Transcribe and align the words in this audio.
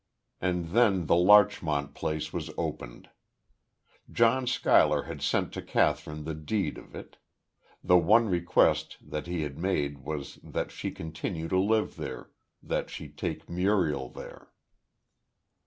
And 0.41 0.69
then 0.69 1.05
the 1.05 1.15
Larchmont 1.15 1.93
place 1.93 2.33
was 2.33 2.49
opened. 2.57 3.11
John 4.11 4.47
Schuyler 4.47 5.03
had 5.03 5.21
sent 5.21 5.53
to 5.53 5.61
Kathryn 5.61 6.23
the 6.23 6.33
deed 6.33 6.79
of 6.79 6.95
it; 6.95 7.17
the 7.83 7.99
one 7.99 8.27
request 8.27 8.97
that 8.99 9.27
he 9.27 9.43
had 9.43 9.59
made 9.59 9.99
was 9.99 10.39
that 10.41 10.71
she 10.71 10.89
continue 10.89 11.47
to 11.49 11.59
live 11.59 11.97
there 11.97 12.31
that 12.63 12.89
she 12.89 13.09
take 13.09 13.47
Muriel 13.47 14.09
there. 14.09 14.49